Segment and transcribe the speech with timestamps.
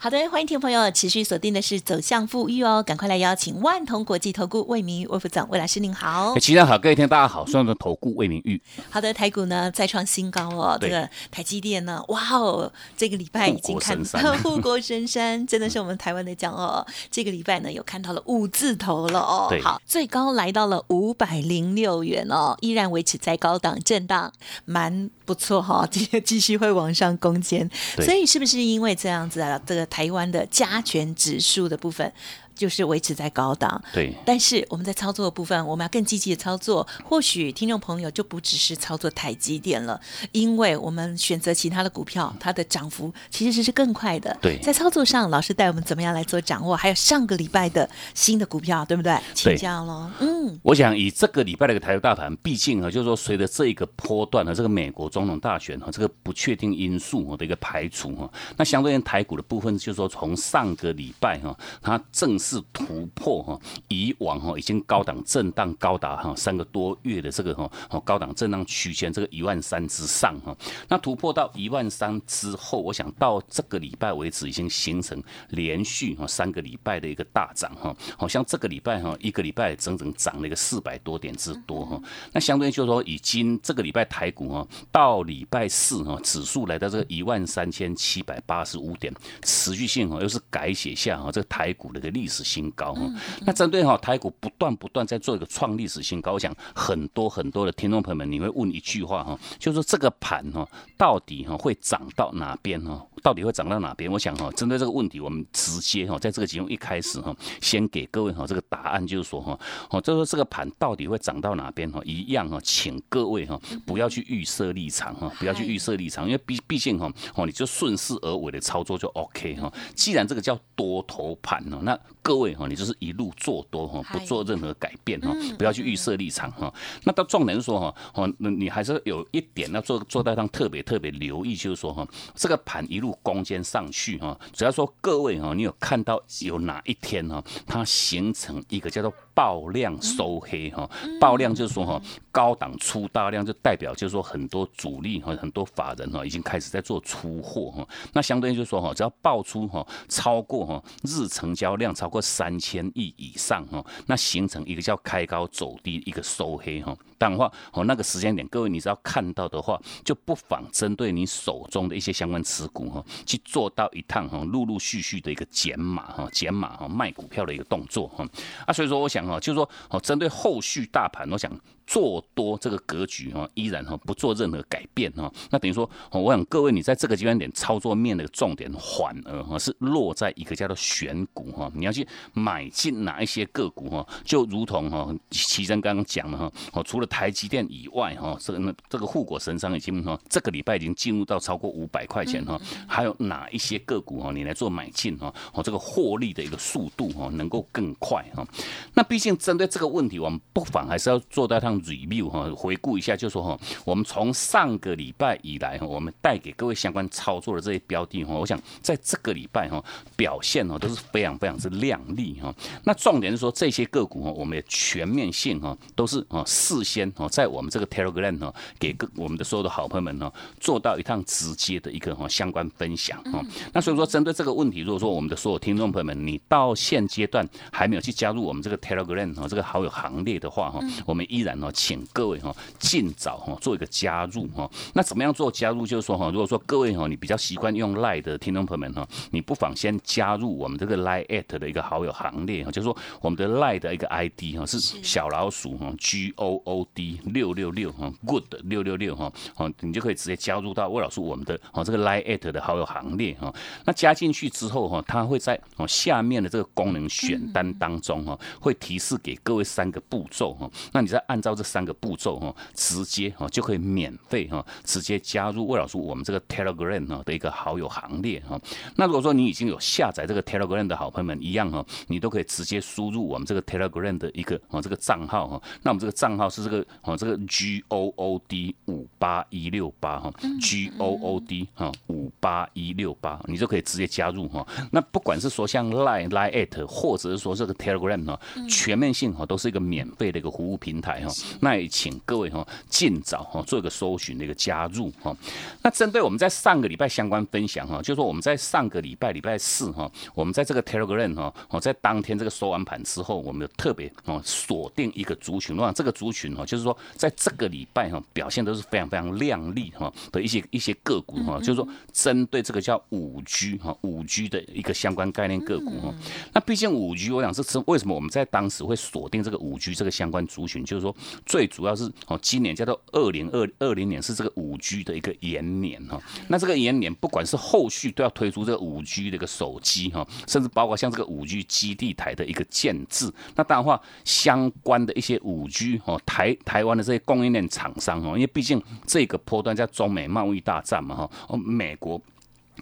[0.00, 6.38] 好的，欢迎听众朋友持续锁定的是走向富裕哦，赶快来邀请万通国际投顾魏明玉魏副总魏老师您好。
[6.38, 8.62] 齐上好，各位听大家好，双的投顾魏明玉。
[8.90, 16.86] 好的，台股呢再创新高哦，这个台积电呢，哇哦，这个礼拜已经看到护国神山，真的是我们台湾的骄傲。
[17.10, 24.32] 这个礼拜呢，有看到了五字头了哦，好，最高来到了五百零六元哦，依然维持在高档震荡，
[24.64, 27.68] 蛮不错哈，继继续会往上攻坚。
[27.96, 29.87] 所以是不是因为这样子啊，这个？
[29.88, 32.12] 台湾的加权指数的部分。
[32.58, 34.12] 就是维持在高档，对。
[34.26, 36.84] 但是我们在操作的部分，我们要更积极的操作。
[37.04, 39.98] 或许听众朋友就不只是操作台积电了，
[40.32, 44.36] 因为我们选择其他的股票，它的涨幅其实是更快的。
[44.42, 44.58] 对。
[44.58, 46.74] 在操作上，老师带我们怎么样来做掌握？
[46.74, 49.16] 还有上个礼拜的新的股票，对不对？
[49.32, 50.10] 请教喽。
[50.18, 50.58] 嗯。
[50.64, 62.47] 我想以这个礼拜的一个台股大盘，毕竟啊，就是说随着这一个波段和这个美国总统大选和这个不确定因素的一个排除哈，那相对于台股的部分，就是说从上个礼拜哈，它正式。
[62.48, 70.56] 是突破哈，以往哈已经高档震荡高达哈三个多月的这个哈哦高档震荡区间这个一万三之上哈，
[70.88, 82.00] 那突破到一万三之后，我想到这个礼拜为止已经形成连续哈三个礼拜的一个大涨哈，好像这个礼拜哈一个礼拜整整涨了一个四百多点之多哈，
[82.32, 89.12] 那相对就是说已经这个礼拜台股哈到礼拜四哈指数来到这个一万三千七百八十五点，
[89.42, 92.37] 持续性哈又是改写下哈这个台股的一个历史。
[92.44, 93.02] 新高哈，
[93.46, 103.04] 那针对哈台股不断不断在做一个创历史新高，我想很多很多的听众朋友们，你会问一句话哈，就是说这个盘哈到底哈会涨到哪边哈？
[103.22, 104.10] 到底会涨到哪边？
[104.10, 109.58] 我想哈，针对这个问题，我们直接哈在这个节目一开始哈，先给各位哈这个答案，就是说哈，
[109.90, 112.00] 哦，就是说这个盘到底会涨到哪边哈？
[112.04, 119.72] 一样哈，请各位哈不要去预设立场哈，不要去预设立场，因为毕毕竟哈，哦你就顺势而为的操作就 OK 哈。
[119.94, 126.72] 既然这个叫多头盘呢，那各位哈，你就是一路做多哈，不做任何改变哈，不要去预设立场哈。
[127.04, 139.12] 那到重点说哈，哦，那你还是有一点要做做到上特别特别留意，就是说哈，这个盘一路攻坚上去哈，只要说各位哈，你有看到有哪一天哈，它形成一个叫做。
[139.38, 140.90] 爆量收黑哈，
[141.20, 147.88] 爆量就是说哈，高档出大量就代表就是说很多主力和很多法人哈已经开始在做出货哈。
[148.12, 156.92] 那相对于就是说哈，只要爆出哈超过哈日成交量超过三千亿以上哈，那形成一个叫开高走低一个收黑哈。
[157.16, 168.26] 当然话哦那个时间点，各位你只要看到的话，就不妨针对你手中的一些相关持股哈，去做到一趟哈陆陆续续的一个减码哈减码哈卖股票的一个动作哈。
[168.66, 169.27] 啊，所以说我想。
[169.28, 171.50] 啊，就是说，哦，针对后续大盘，我想。
[171.88, 175.32] 做多这个格局哈，依然哈不做任何改变哈。
[175.48, 181.72] 那等于说，我想各位你在这个阶段点操作面的重点，反而哈是落在一个叫做选股哈。
[181.74, 192.60] 你要去买进哪一些个股哈，就如同哈齐真刚刚讲的哈，哦除了台积电以外哈，这个这个护国神山已经哈这个礼拜已经进入到超过五百块钱哈。
[192.86, 198.46] 还有哪一些个股哈，你来做买进哈，哦这个获利的一个速度哈能够更快哈。
[198.92, 201.78] 那毕竟针对这个问题，我们不妨还是要做到它。
[201.78, 209.82] review 哈，回顾一下，就说哈，我们从上个礼拜以来哈，我们带给各位相关操作的这些标的哈，我想在这个礼拜哈，
[210.16, 212.54] 表现哦都是非常非常之亮丽哈。
[212.84, 223.40] 那重点是说这些个股哈，我们也全面性哈，都是啊事先哈，在我们这个 Telegram 哈，给各我们的所有的好朋友们哈，做到一趟直接的一个哈相关分享哈。
[223.72, 231.70] 那所以说，针对这个问题，如果说我们的所有听众朋友们，你到现阶段还没有去加入我们这个 Telegram 哈这个好友行列的话哈，我们依然呢。
[231.78, 234.68] 请各位哈尽早哈做一个加入哈。
[234.94, 235.86] 那怎么样做加入？
[235.86, 242.70] 就是说哈，如果说各位哈你比较习惯用 Line 的听众朋友们哈，你不妨先加入我们这个 Line at 的一个好友行列哈。
[242.70, 253.54] 就是说我们的 Line 的一个 ID 哈是小老鼠哈 G O O D 六六六哈 Good 六六六哈，好你就可以直接加入到魏老师我们的哦这个 Line at 的好友行列哈。
[253.84, 268.58] 那加进去之后哈，它会在哦下面的这个功能选单当中哈，会提示给各位三个步骤哈，那你再按照这三个步骤哈，直接哈就可以免费哈，直接加入魏老师我们这个 Telegram 哈的一个好友行列哈。
[268.96, 275.62] 那如果说你已经有下载这个 Telegram 的好朋友们一样哈，你都可以直接输入我们这个 Telegram 的一个哦这个账号哈。
[275.82, 280.32] 那我们这个账号是这个哦这个 G O O D 五八一六八哈
[280.62, 284.66] ，G O O D 哈五八一六八，你就可以直接加入哈。
[284.90, 288.40] 那不管是说像 Line Line at 或者是说这个 Telegram 哈，
[288.78, 291.34] 全面性哈都是一个免费的一个服务平台哈。
[291.60, 295.36] 那也请各位哈尽早哈做一个搜寻的一个加入哈。
[295.82, 316.14] 那针对我们在上个礼拜相关分享哈，就是说我们在上个礼拜礼拜四哈，我们在这个 Telegram 哈，哦在当天这个收完盘之后，我们有特别哦锁定一个族群，那这个族群哈，就是说在这个礼拜哈表现都是非常非常亮丽哈的一些一些个股哈，就是说针对这个叫五 G 哈五 G 的一个相关概念个股哈。
[316.52, 321.14] 那毕竟五 G，我想是为什么我们在当时会锁定这个五 G 这个相关族群，就是说
[321.46, 326.20] 最主要是哦今年叫做二零二二零年是这个五 G 的一个延年哈。
[326.48, 333.32] 那这个延年不管是后续都要推出这个五 G 的一个手机哈，甚至包括像这个五 G 基地台的一个建制。
[333.54, 342.20] 那当然话相关的一些五 G 哦台台湾的这些供应链厂商哦，因为毕竟这个波段在中美贸易大战嘛哈，哦美国。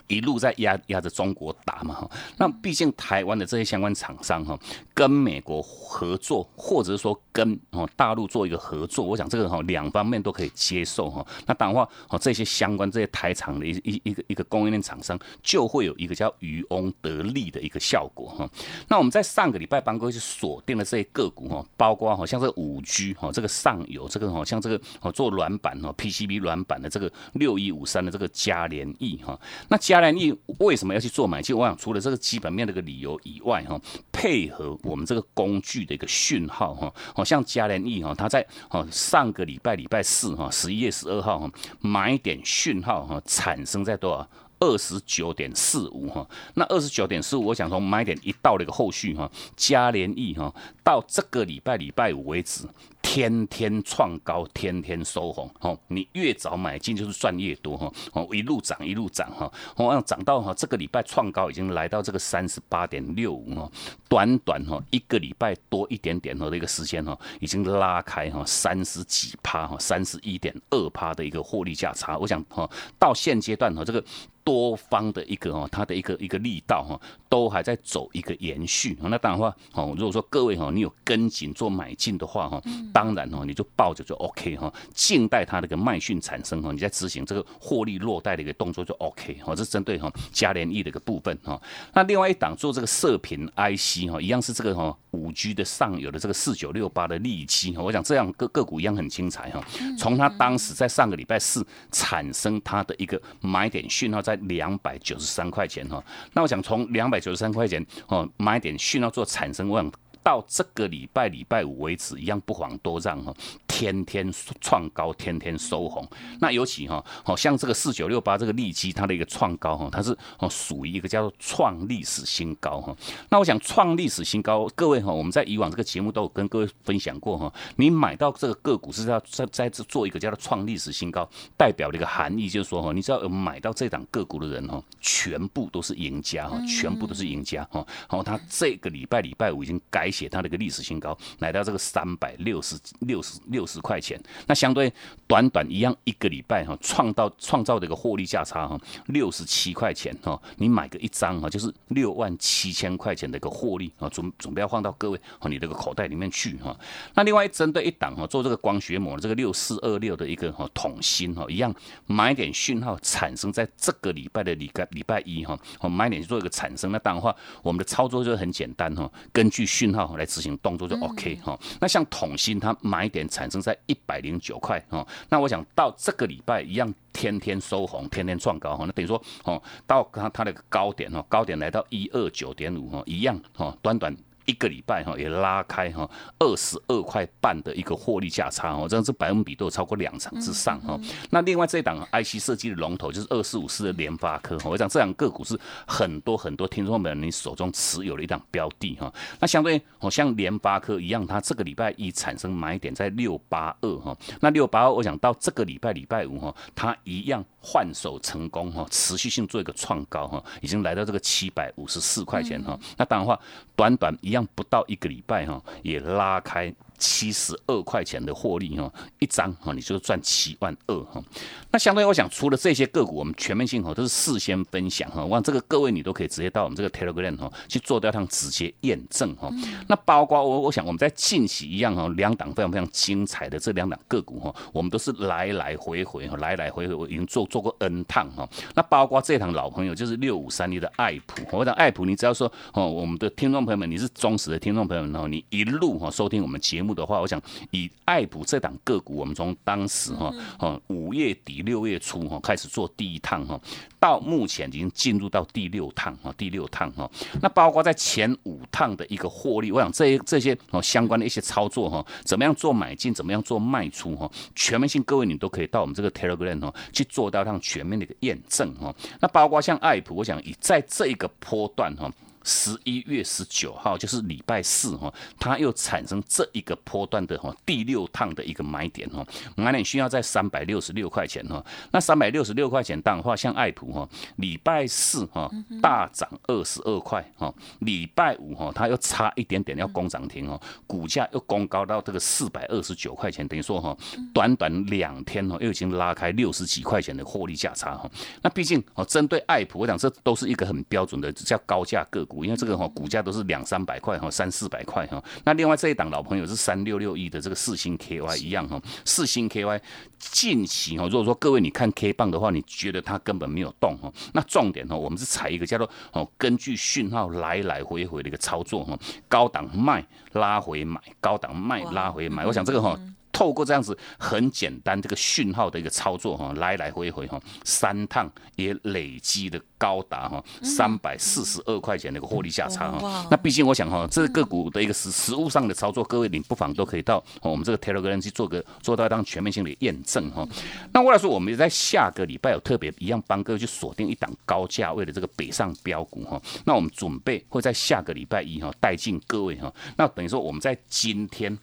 [0.08, 4.58] 一路在压压着中国打嘛哈，那毕竟台湾的这些相关厂商哈，
[4.94, 11.26] 跟美国合作，或者是说跟哦大陆做一个合作，我想这个哈两方面都可以接受哈。
[11.46, 18.48] 那当然话哦这些相关这些台厂的一一一个一个供应链厂商，就会有一个叫渔翁得利的一个效果哈。
[18.88, 29.38] 那我们在上个礼拜帮各位去锁定了这些个股哈，包括好像这个五 G 哈，这个上游这个好像这个哦做软板哦 PCB 软板的这个六一五三的这个嘉联益哈，
[29.68, 31.56] 那嘉联益为什么要去做买进？
[31.56, 33.80] 我想除了这个基本面的一个理由以外，哈，
[34.12, 41.50] 配合我们这个工具的一个讯号，哈，好像嘉联益哈，他在哦上个礼拜礼拜四哈，十一月十二号哈，
[41.80, 44.28] 买点讯号哈，产生在多少？
[44.58, 46.26] 二十九点四五哈。
[46.54, 52.66] 那二十九点四五，我想从买点一到那个后续哈，嘉联益哈，到这个礼拜礼拜五为止。
[53.02, 63.70] 天天创高，天天收红，哦，你越早买进就是赚越多，哈，哦，一路涨一路涨，哈，哦，涨到哈这个礼拜创高已经来到这个三十八点六五，哈，
[64.08, 72.68] 短短哈一个礼拜多一点点哈的一个时间，哈，已经拉开哈三十几趴，哈，三十一点二趴的一个获利价差，我想哈
[72.98, 74.04] 到现阶段哈这个。
[74.46, 78.96] 多方的一个哦，它的一个一个力道哈，都还在走一个延续。
[79.02, 82.62] 那当然话哦，如果说各位哈，你有跟紧做买进的话哈，
[82.92, 89.52] 当然哦，你就抱着就 OK 哈，静待它那个卖讯产生哈，你在执行这个获利落袋的一个动作就 OK 哈。
[89.52, 91.60] 这是针对哈嘉联益的一个部分哈。
[91.92, 97.82] 那另外一档做这个射频 IC 哈，一样是这个哈五 G 的上游的这个四九六八的利基哈。
[97.82, 99.60] 我想这样个个股一样很精彩哈。
[99.98, 104.35] 从它当时在上个礼拜四产生它的一个买点讯号在。
[104.42, 106.02] 两百九十三块钱哈，
[106.32, 109.90] 那我想从两百九十三块钱哦买点讯号做产生望。
[110.26, 113.32] 到这个礼拜礼拜五为止，一样不遑多让哈，
[113.68, 114.28] 天天
[114.60, 116.04] 创高，天天收红。
[116.40, 122.92] 那尤其哈，好像这个四九六八这个利基，它的一个创高哈，它是哦属于一个叫做创历史新高哈。
[123.28, 127.54] 那我想创历史新高，各位哈，我们在以往这个节目都有跟各位分享过哈。
[127.76, 137.86] 你买到这个个股是要在在这做一个叫做创历史新高，代表的一个含义就是说哈，你知道买到这档个股的人哈，全部都是赢家哈，全部都是赢家哈。
[138.10, 140.10] 然后他这个礼拜礼拜五已经改。
[140.16, 144.90] 写它的一个历史新高，来到这个三百六十六十六十块钱，那相对
[145.26, 156.74] 短短一样一个礼拜哈，创造创造的一个获利价差哈，六十七块钱哈，你买个一张哈，就是六万七千块钱的一个获利啊，准准备要放到各位和你这个口袋里面去哈。
[157.14, 161.74] 那另外针对一档哈，做这个光学膜这个六四二六的一个哈桶芯哈，一样
[162.06, 170.05] 买点讯号产生在这个礼拜的礼拜礼拜一哈，我买点去做一个产生，那当然话我们的操作就很简单哈，根据讯号。
[170.14, 184.16] 来执行动作就 OK 哈，那像统芯它买点产生在一百零九块哈，那我想到这个礼拜一样天天收红，天天创高哈，那等于说哦，到它它的高点哦，高点来到一二九点五哈，一样哦，短短。
[184.46, 190.98] 一个礼拜哈也拉开哈二十二块半的一个获利价差哦，这样子百分比都有超过两成之上哈。
[191.30, 199.12] 那另外这档 IC 设计的龙头就是二四五四的联发科，我讲这两个股是很多很多听众朋友你手中持有的一档标的哈。
[199.40, 204.16] 那相对哦像联发科一样，它这个礼拜一产生买点在六八二哈。
[204.40, 212.78] 那六八二我想到这个礼拜礼拜五哈，它一样换手成功哈，持续性做一个创高哈，已经来到这个七百五十四块钱哈。
[212.96, 213.36] 那当然话
[213.74, 214.36] 短短一。
[214.36, 216.70] 样不到一个礼拜哈，也拉开。
[216.98, 221.22] 七十二块钱的获利哈，一张哈，你就赚七万二哈。
[221.70, 229.50] 那相对我想，除了这些个股，我们全面性哈都是事先分享哈，望这个各位你都可以直接到我们这个 Telegram 哈去做掉趟直接验证哈。
[229.88, 238.48] 那包括我我想我们在近期一样哈，两档非常非常精彩的这两档个股哈，我们都是来来回回哈，来来回回我已经做做过 N 趟哈。
[238.74, 246.85] 那包括这档老朋友就是六五三一的爱普，我讲爱普，你只要说哦，我们的听众朋友们，你是忠实的听众朋友们哦，你一路哈收听我们节目。
[246.86, 253.60] 目的话，我想以爱普这档个股，我们从当时哈，哦五月底六月初哈开始做第一趟哈，
[253.98, 257.10] 到目前已经进入到第六趟哈，第六趟哈，
[257.42, 272.08] 那包括在前五趟的一个获利，我想这这些哦相关的一些操作哈，怎么样做买进，怎么样做卖出哈，全面性各位你都可以到我们这个 Telegram 哦去做到让全面的一个验证哈，那包括像爱普，我想以在这一个波段哈。
[272.46, 279.26] 十一月十九号就是礼拜四哈，它又产生这一个波段的哈第六趟的一个买点哈，
[279.56, 285.50] 买点需要在三百六十六块钱哈，那三百六十六块钱当的话，像爱普哈，礼拜四哈
[285.82, 293.96] 大涨二十二块哈，礼拜五哈它又差一点点要攻涨停哦，股价又攻高到这个四百二十九块钱，等于说哈
[294.32, 298.08] 短短两天哦又已经拉开六十几块钱的获利价差哈，
[298.40, 302.35] 那毕竟哦针对爱普，我讲这都是一个很标准的叫高价个股。
[302.44, 305.22] 因为这个哈股价都是两三百块哈，三四百块哈。
[305.44, 309.80] 那另外这一档老朋友是三六六一的这个四星 KY 一样哈，四星 KY
[310.18, 314.12] 近期哈，如果说各位你看 K 棒的话，你觉得它根本没有动哈。
[314.32, 322.44] 那重点哈，我们是采一个叫做哦，根据讯号来来回回的一个操作哈，高档卖拉回买，高档卖拉回买。
[322.46, 322.98] 我想这个哈。
[323.36, 333.26] 透过这样子很简单这个讯号的一个操作哈，来来回回哈，三趟也累积的高达哈三百四十二块钱的一个获利价差哈。
[333.30, 340.48] 那毕竟我想哈，这个股的一个实实物上的操作，各位你不妨都可以到我们这个 Telegram 去做个做到一张全面性的验证哈。
[340.94, 346.40] 那我来说，我们在下个礼拜有特别一样帮各位去锁定一档高价位的这个北上标股哈。
[346.64, 349.70] 那我们准备会在下个礼拜一哈带进各位哈。
[349.98, 351.58] 那等于说我们在今天。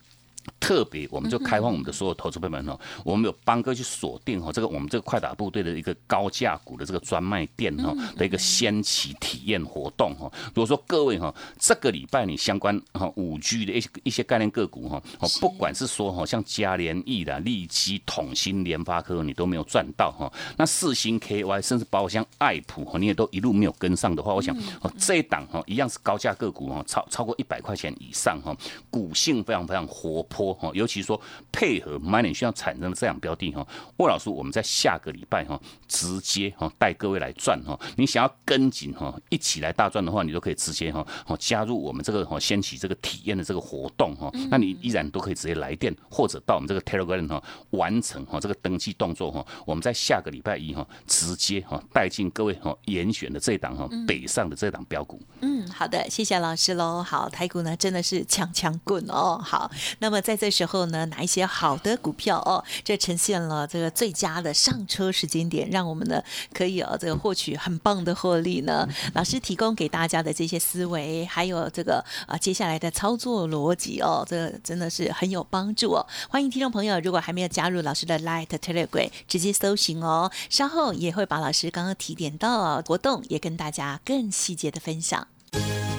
[0.59, 10.31] 特别，我们就开放我们的所有投资朋友们哦，我们有帮哥去锁定哈，这个我们这个快打部队的一个高价股的这个专卖店哈的一个先期体验活动哈。
[10.47, 20.31] 如果说各位哈，这个礼拜你相关哈五 G 的一些一些概念个股哈，哦，不管是说哈像嘉联益的、利基、统芯、联发科，你都没有赚到哈。
[20.57, 28.55] 那四星 KY，甚至包括像爱普哈，你也都一路没有跟上的话，我想哦这一档哈一样是高价个股哈，超超过一百块钱以上哈，
[28.89, 30.23] 股性非常非常活。
[30.33, 31.19] 坡哈，尤其说
[31.51, 33.65] 配合 money 需要产生的这样标的哈，
[33.97, 37.79] 魏老师，我们在下个礼拜哈，直接哈带各位来赚哈。
[37.95, 44.31] 你想要跟紧哈，一起来大赚的话，你都可以直接哈，哦加入我们这个哈，掀起这个体验的这个活动哈。
[44.49, 49.45] 那你依然都可以直接来电，或者到我们这个 Telegram 哈，完成哈这个登记动作哈。
[49.67, 55.21] 我们在下个礼拜一哈，直接哈带进各位哈严选的这档哈北上的这档标股。
[55.41, 57.03] 嗯，好的，谢谢老师喽。
[57.03, 59.37] 好，台股呢真的是强强棍哦。
[59.37, 60.22] 好，那么。
[60.23, 68.87] 在这时候呢，拿一些好的股票哦，这呈现了这个最佳的上车时间点，让我们呢可以哦这个获取很棒的获利呢。
[69.13, 76.05] 老师提供给大家的这些思维，还有这个啊接下来的操作逻辑哦，这真的是很有帮助哦。
[76.29, 80.31] 欢迎听众朋友，如果还没有加入老师的 Light Telegram，直接搜寻哦。
[80.49, 85.27] 稍后也会把老师刚刚提点到活动，也跟大家更细节的分享。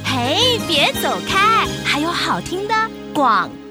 [0.04, 2.75] 嘿，别走开，还有好听的
[3.12, 3.63] 广告。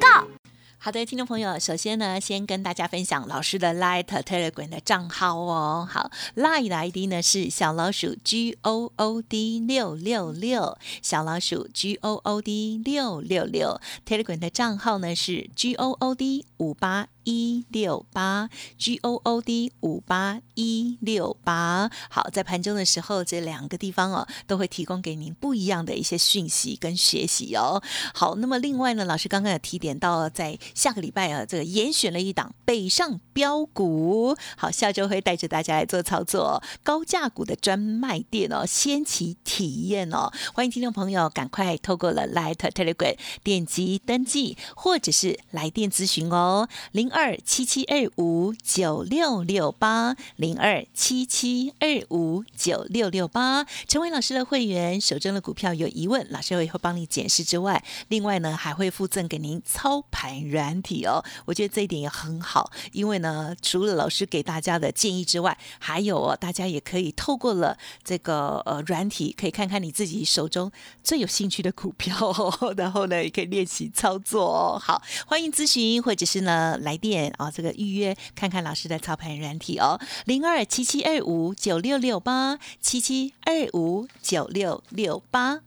[0.86, 5.88] 好的，听众朋友，首先呢，先跟大家分享老师的 Light Telegram 的账号哦。
[5.90, 15.74] 好，Light 的 ID 呢是小老鼠 G O O D 六六六，小老鼠 G O O D 六六六，Telegram 的账号呢是 G
[15.76, 17.08] O O D 五八。
[17.24, 27.82] 一六八 G O O D 五八一六八，好，在盘中的时候，这两个地方哦，都会提供给您不一样的一些讯息跟学习哦。
[28.14, 47.13] 好，那么另外呢，老师刚刚有提点到，在下个礼拜啊，这个严选了一档北上标股，好，下周会带着大家来做操作，高价股的专卖店哦，先期体验哦，欢迎听众朋友赶快透过了 Light Telegram 点击登记，或者是来电咨询哦，零。
[47.14, 53.68] 二七七二五九六六八零二七七二五九六六八。
[53.88, 61.24] 成为老师的会员，手中的股票有疑问，老师也会帮你解释之外，另外呢还会附赠给您操盘软体哦。
[61.46, 70.72] 我觉得这一点也很好，因为呢除了老师给大家的建议之外，还有哦大家也可以透过了这个呃软体，可以看看你自己手中
[71.04, 72.34] 最有兴趣的股票，
[72.76, 74.80] 然后呢也可以练习操作哦。
[74.80, 85.60] 好，欢迎咨询或者是呢来电啊，这个预约看看老师的操盘软体哦，零二七七二五九六六八七七二五九六六八。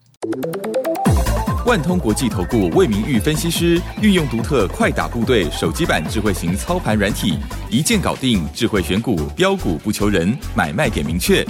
[1.67, 7.39] 万通国际投顾魏明玉分析师运用独特快打部队手机版智慧型操盘软体，
[7.69, 11.47] 一键搞定智慧选股标股不求人，买卖点明确，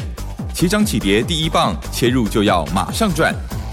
[0.53, 3.33] 起涨起跌第一棒，切入就要马上赚。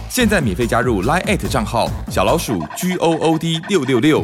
[0.09, 4.23] 现在免费加入 Line 账号小老鼠 G O O D 六六六，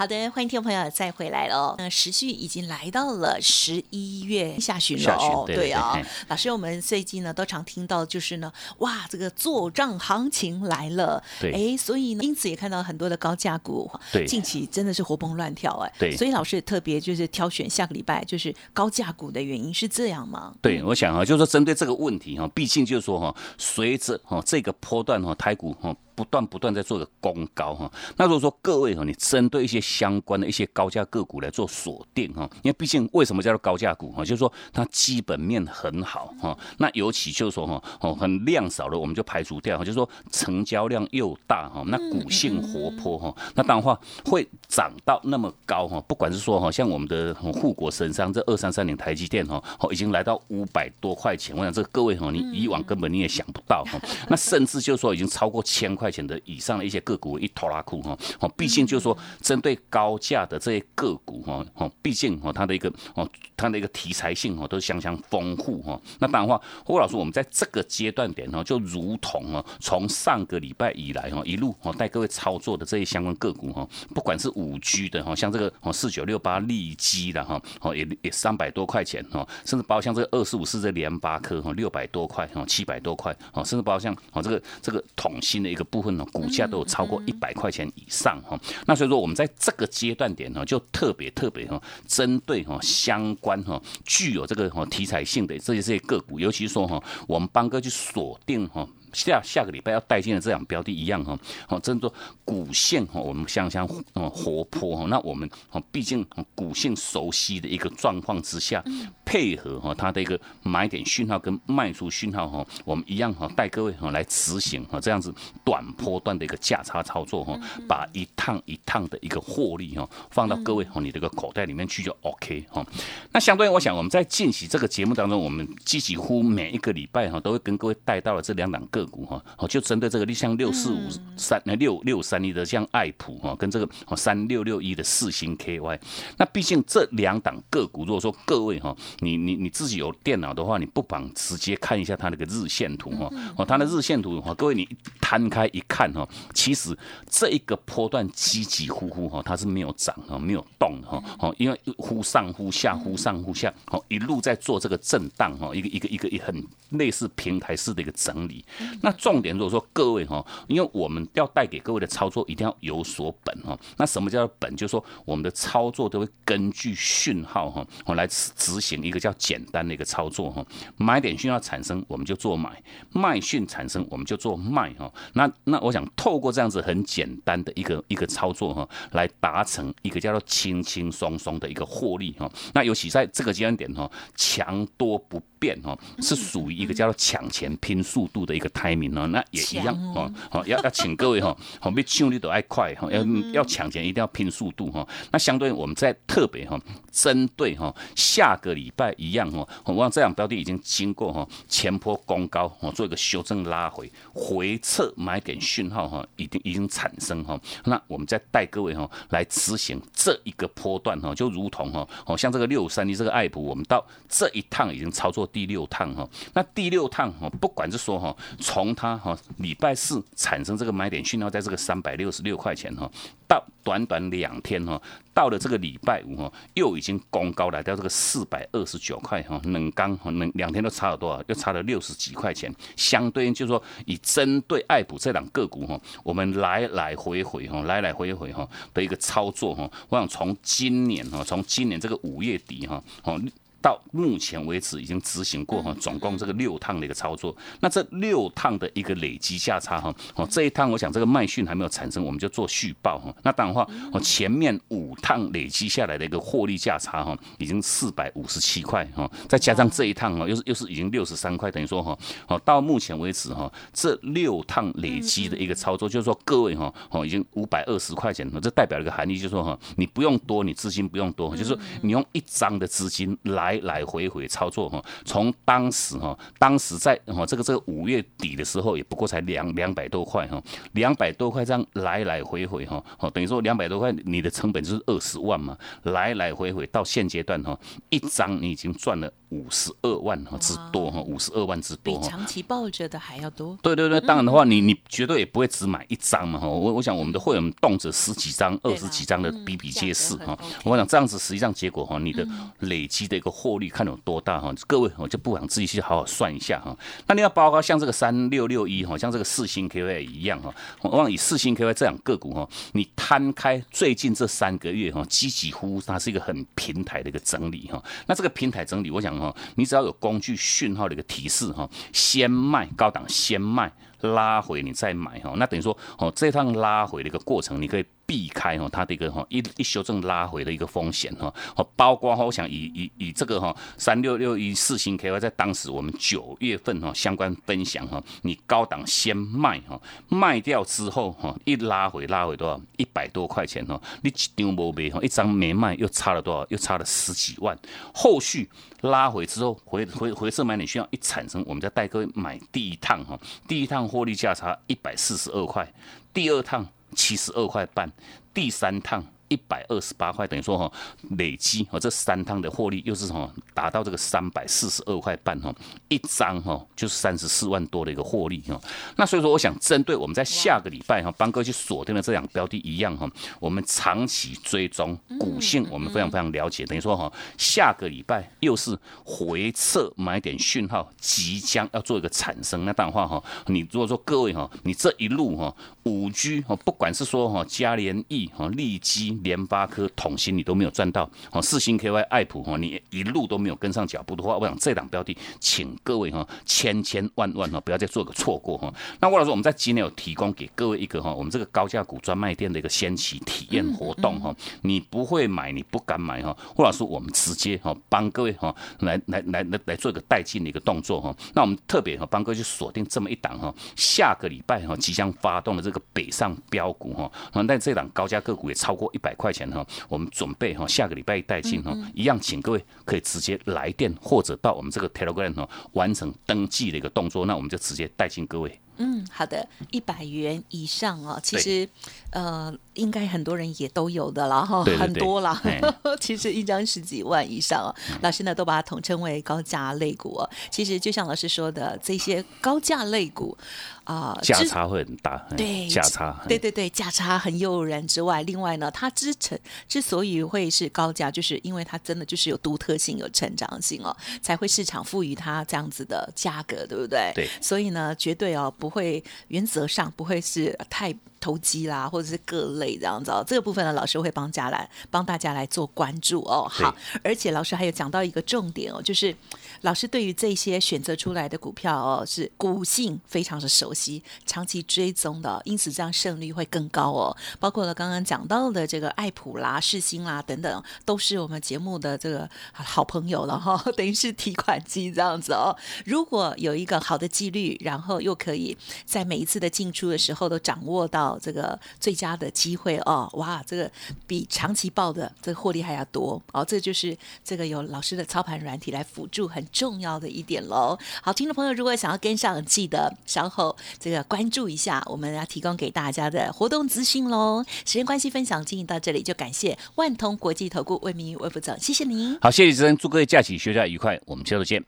[0.00, 1.74] 好的，欢迎听众朋友再回来喽。
[1.76, 6.00] 那时序已经来到了十一月下旬了哦，对啊。
[6.28, 11.22] 老师，我们最近呢都常听到，就是呢，哇，这个做账行情来了。
[11.38, 11.52] 对。
[11.52, 15.92] 哎，所以呢，因此也看到很多的高价股，对，近期真的是活蹦乱跳哎。
[15.98, 16.16] 对。
[16.16, 20.50] 所以老师也特别就是挑选下个礼拜就是高价股的原因是这样吗？
[20.62, 25.94] 对，我想啊，就是说针对这个问题哈，毕竟就是说哈，随着哈这个波段哈，台股哈。
[26.20, 53.98] 不断不断在做个攻高哈，那如果说各位哈，你针对一些相关的一些高价个股来做锁定哈，因为毕竟为什么叫做高价股哈，就是说它基本面很好哈，那尤其就是说哈哦很量少的我们就排除掉哈，就是说成交量又大哈，那股性活泼哈，那当然话会涨到那么高哈，不管是说哈像我们的护国神山这二三三零台积电哈，哦已经来到五百多块钱，我想这各位哈你以往根本你也想不到哈，
[54.28, 56.09] 那甚至就是说已经超过千块。
[56.10, 66.00] 钱的以上的一些个股一拖拉库哈，哦，毕竟就是说针对高价的这些个股哈，哦，毕竟哦它的一个哦它的一个题材性哦都是相当丰富哈。
[66.18, 85.99] 那当然话，霍老师，我们在这个阶段点哦，就如同哦从上个礼拜以来哈一路哦带各位操作的这些相关个股哈，不管是五 G 的哈，像这个哦四九六八利基的哈，哦也也三百多块钱哦，甚至包括像这个二四五四这联发科哈六百多块哦七百多块哦，甚至包括像哦这个这个统芯的一个部。
[86.00, 98.88] 部分呢，股价都有超过一百块钱以上哈，那所以说我们在这个阶段点呢，就特别特别哈，针对哈相关哈具有这个哈题材性的这些这些个股，尤其是说哈，我们邦哥去锁定哈。
[99.12, 102.12] 下下个礼拜要带进的这两标的一样哈，哦，真做
[102.44, 108.82] 股线哈，我们相相哦活泼哈，那我们哦，毕竟股线熟悉的一个状况之下，
[109.24, 122.84] 配合哈它的一个买点讯号跟卖出讯号哈，我们一样哈带各位哈来执行哈这样子短波段的一个价差操作哈，把一趟一趟的一个获利哈放到各位哈你这个口袋里面去就 OK 哈。
[123.32, 128.99] 那相对我想我们在进行这个节目当中，我们几乎每一个礼拜哈都会跟各位带到了这两档个。
[129.00, 131.00] 个股哈，哦，就针对这个像六四五
[131.36, 135.98] 三那六六三一的像爱普哈，跟这个哦三六六一的四星 KY，
[136.36, 144.88] 那毕竟这两档个股，如果说各位哈，你你你自己有电脑的话，你不妨直接看一下它那个日线图哈，哦，它的日线图哈，各位你
[145.20, 146.96] 摊开一看哈，其实
[147.28, 158.64] 这一个波段起起伏伏哈，它是没有涨哈，没有动哈，哦，因为忽上忽下，忽上忽下，哦，一路在做这个震荡哈，一个一个一个一很类似平台式的一个整理。
[159.02, 163.78] 那重点如果说各位哈，因为我们要带给各位的操作一定要有所本哈。
[163.96, 164.74] 那什么叫做本？
[164.76, 170.64] 就是说我们的操作都会根据讯号哈，我来执行一个叫简单的一个操作哈。
[170.96, 172.70] 买点讯号产生，我们就做买；
[173.12, 175.12] 卖讯产生，我们就做卖哈。
[175.34, 182.50] 那那我想透过这样子很简单的一个一个操作哈，来达成一个叫做轻轻松松的一个获利哈。
[182.72, 188.68] 那尤其在这个阶段点哈，强多不变哈，是属于一个叫做抢钱拼速度的一个。
[188.80, 195.06] 排名哦，那也一样哦，好要要请各位哈，好比抢率都爱快哈，要要抢钱一定要拼速度哈。
[195.30, 196.80] 那相对我们在特别哈，
[197.12, 207.60] 针对哈下个礼拜一样哈，我望这两标的已经经过哈前坡攻高哦，做一个修正拉回回撤买点讯号哈，已经已经产生哈。
[207.84, 216.26] 那我们再带各位哈来执行这一个波段哈，就如同哈，哦像这个六三一这个爱普，我们到这一趟已经操作第六趟哈。
[216.54, 218.34] 那第六趟哈，不管是说哈。
[218.70, 223.10] 从它哈礼拜四产生这个买点讯号，在这个三百六十六块钱哈，
[223.48, 225.02] 到短短两天哈，
[225.34, 231.42] 到了这个礼拜五哈，又已经攻高来到这个四百二十九块哈，冷刚哈冷两天都差了多少？
[231.48, 232.72] 又差了六十几块钱。
[232.94, 243.42] 相对应就是说，以针对爱普这两个股哈，我们来来回回哈，来来回回哈的一个操作哈，我想从今年哈，从今年这个五月底哈，哦。
[243.82, 247.54] 到目前为止已经执行过哈，总共这个六趟的一个操作。
[247.80, 253.34] 那这六趟的一个累积价差哈，哦这一趟我想这个卖讯还没有产生，我们就做续报哈。
[253.42, 262.16] 那当然话，哦前面五趟累积下来的一个获利价差哈，已经四百五十七块哈，再加上这一趟哈，又是又是已经六十三块，等于说哈，
[262.48, 273.69] 哦到目前为止哈，这六趟累积的一个操作，就是说各位哈，哦已经五百二十块钱了，这代表一个含义，就是说哈，你不用多，你资金不用多，就是说你用一张的资金来。
[273.70, 280.60] 来来回回操作哈，从当时哈，当时在哈这个这个五月底的时候，也不过才两两百多块哈，
[280.92, 287.78] 两百多块这样来来回回哈，哦等于说两百多块，你的成本就是二十万嘛，来来回回到现阶段哈，
[288.08, 289.32] 一张你已经赚了。
[289.50, 293.76] 五十二万哈之多哈，五十二万之多，比长期抱着的还要多。
[293.82, 296.68] 对对对，当然的话，你你绝对也不会只买一张嘛哈。
[296.68, 300.56] 我我想我们的会员动辄十几张、二十几张的比比皆是哈。
[300.84, 302.46] 我想这样子实际上结果哈，你的
[302.78, 304.72] 累积的一个获利看有多大哈。
[304.86, 306.96] 各位我就不妨自己去好好算一下哈。
[307.26, 310.72] 那你要包括像这个三六六一哈，像这个四星 KY 一样哈。
[311.00, 318.00] 我望以四星 KY 这两个股哈，你摊开最近这三个月哈，几几乎它是一个很平台的一个整理哈。
[318.28, 319.39] 那这个平台整理，我想。
[319.40, 328.04] 哦，你只要有工具讯号的一个提示哈，先卖高档，先卖拉回你再买哈，那等于说哦，这趟拉回的一个过程，你可以。
[328.30, 342.80] 避开哈它的一个哈一一修正拉回的一个风险哈，哦，包括哈我想以以以这个哈三六六一四星 KY 在当时我们九月份哈相关分享哈，你高档先卖哈，卖掉之后哈一拉回拉回多少？
[342.98, 346.64] 一百多块钱哈，你一张没卖哈一张没卖又差了多少？
[346.68, 347.76] 又差了十几万，
[348.14, 355.92] 后续拉回之后回回回撤买点需要一产生，我们再带各位买第一趟哈，第一趟获利价差一百四十二块，
[356.32, 356.86] 第二趟。
[357.14, 358.10] 七十二块半，
[358.54, 359.24] 第三趟。
[359.50, 360.92] 一百二十八块，等于说哈，
[361.30, 365.74] 累积哈这三趟的获利又是哈达到这个三百四十二块半哈，
[366.06, 368.80] 一张哈就是三十四万多的一个获利哈。
[369.16, 376.86] 那所以说，我想针对我们在下个礼拜哈，邦哥去锁定的这两标的一样哈，我们长期追踪股性，我们非常非常了解。
[376.86, 382.84] 等于说哈，下个礼拜又是回撤买点讯号即将要做一个产生。
[382.84, 389.38] 那当然话哈，你如果说各位哈，你这一路哈五 G 哦，不管是说哈嘉联益哈利基。
[389.42, 398.92] 联发科、统芯你都没有赚到，哦，四星 KY、爱普哈，你一路都没有跟上脚步的话，我想这档标的，请各位哈，千千万万哈，不要再做个错过哈。
[399.18, 411.34] 那或者说，我们在今天有提供给各位一个哈，我们这个高价股专卖店的一个先期体验活动哈，你不会买，你不敢买哈，或者说我们直接哈帮各位哈来来来来来做一个带进的一个动作哈。
[411.54, 417.32] 那我们特别哈帮各位去锁定这么一档哈，下个礼拜哈即将发动的这个北上标股哈，
[417.66, 419.30] 但这档高价个股也超过一百。
[419.30, 428.80] 百块钱哈，我们准备哈，下个礼拜一带进哈，一样，请各位可以直接来电或者到我们这个 Telegram 哈，完成登记的一个动作，那我们就直接带进各位。
[429.02, 431.88] 嗯，好的，一百元以上哦，其实
[432.32, 435.58] 呃，应该很多人也都有的了哈，很多了。
[436.20, 437.88] 其实一张十几万以上哦，
[438.20, 440.50] 老师呢都把它统称为高价类股哦。
[440.70, 443.56] 其实就像老师说的，这些高价类股
[444.04, 449.58] 啊，价差会很大，对，价差，对对对，价差很诱人之外，另外呢，它之成
[449.88, 457.32] 之所以会是高价，就是因为它真的就是有独特性、有成长性哦，才会市场赋予它这样子的价格，对不对？
[457.34, 458.89] 对，所以呢，绝对哦不。
[458.90, 463.42] 会原则上不会是太投机啦，或者是各类这样子哦。
[463.46, 466.66] 这个部分呢，老师会帮家来帮大家来做关注哦。
[466.70, 469.34] 好，而且老师还有讲到一个重点哦，就是
[469.80, 477.36] 老师对于这些选择出来的股票哦，是股性非常的熟悉，长期追踪的，因此这样胜率会更高哦。
[477.58, 485.74] 包括了刚刚讲到的这个爱普啦、世新啦等等，都是我们节目的这个好朋友了哈， 等于是提款机这样子哦。
[486.04, 488.76] 如果有一个好的纪律，然后又可以。
[489.06, 493.90] 在每一次的进出的时候，都掌握到这个最佳的机会哦，哇，这个
[494.26, 500.98] 比长期报的这个获利还要多哦，这就是这个有老师的操盘软体来辅助很重要的一点喽。
[501.22, 507.64] 好，听众朋友，如果想要跟上，记得稍后这个关注一下我们要提供给大家的活动资讯喽。
[507.84, 512.38] 时间关系，分享进行到这里，就感谢万通国际投顾魏明宇魏副总，谢谢您。
[512.40, 514.82] 好，谢谢主持人，祝各位假期休假愉快，我们下周见。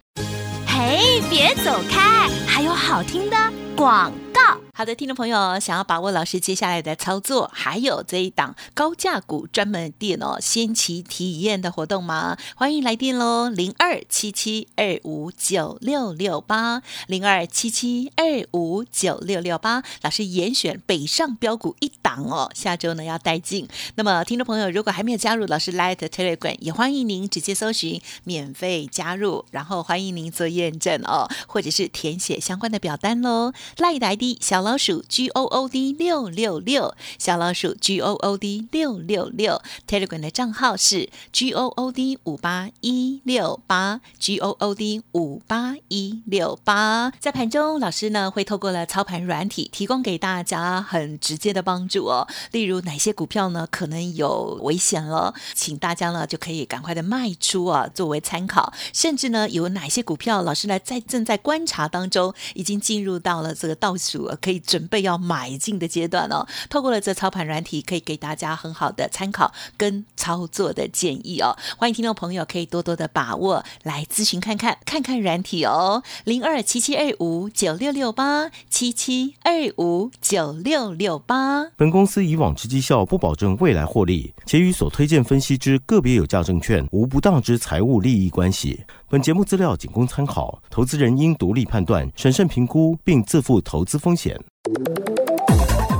[0.67, 3.37] 嘿，别走开，还有好听的
[3.77, 4.62] 广告。
[4.75, 12.39] 好的，听众朋友，想要把握老师接下来的操作，还有这一档高价股专门店哦，先期体验的活动吗？
[12.57, 19.83] 欢迎来电喽，零二七七二五九六六八，零二七七二五九六六八。
[20.01, 23.69] 老师严选北上标股一档哦，下周呢要带进。
[23.97, 33.53] 那么，听众朋友如果还没有加入老师 Light Telegram，也欢迎您直接搜寻免费加入，然后欢迎您做验证哦，或者是填写相关的表单喽。
[33.77, 34.62] Light ID 小。
[34.63, 42.17] 小老鼠 G O O D 六六六，小老鼠 G O O D 六六六，Telegram 的账号是 G O O D
[42.23, 47.13] 五八一六八，G O O D 五八一六八。
[47.19, 52.29] 在盘中，老师呢会透过了操盘软体，提供给大家很直接的帮助哦。
[52.53, 58.73] 例如哪些股票呢可能有危险了，请大家呢就可以赶快的卖出啊，作为参考。
[58.93, 64.52] 甚至呢有哪些股票，老师呢在正在观察当中，已经进入到了这个倒数，可以。
[64.59, 71.57] 准备要买进的阶段哦，透过了这操盘软体，可以给大家很好的参考跟操作的建议哦。
[71.77, 76.03] 欢迎听众朋友可以多多的把握来咨询看看，看看软体哦。
[76.25, 81.65] 零二七七二五九六六八七七二五九六六八。
[81.77, 88.85] 本公司以往之绩效不保证未来获利，且与所推荐分析之个别有价证券无不当之财务利益关系。
[89.13, 94.35] 本节目资料仅供参考，投资人应独立判断、审慎评估，并自负投资风险。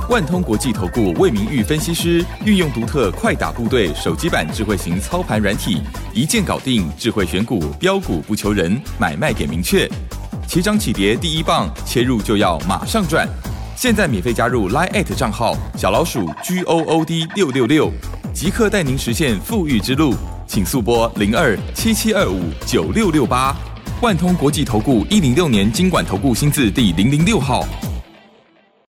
[0.09, 5.79] 万通国际投顾魏明玉分析师运用独特快打部队手机版智慧型操盘软体，
[6.11, 9.87] 一键搞定智慧选股标股不求人，买卖点明确，
[10.47, 13.29] 起涨起跌第一棒，切入就要马上赚。
[13.75, 17.91] 现在免费加入 Line 账号小老鼠 G O O D 六六六，
[18.33, 20.15] 即刻带您实现富裕之路。
[20.53, 23.55] 请速拨零二七七二五九六六八，
[24.03, 27.67] 万通国际投顾一零六年经管投顾新字第零零六号。